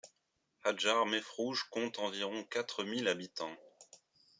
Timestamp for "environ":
1.99-2.43